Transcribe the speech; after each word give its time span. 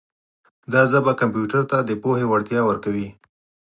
دا 0.71 0.81
ژبه 0.91 1.11
کمپیوټر 1.21 1.63
ته 1.71 1.77
د 1.83 1.89
پوهې 2.03 2.25
وړتیا 2.27 2.61
ورکوي. 2.65 3.07